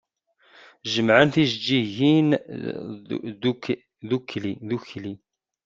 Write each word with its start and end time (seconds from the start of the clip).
Jemɛen-d 0.91 1.33
tijeǧǧigin 1.35 2.29
ddukkli. 4.09 5.13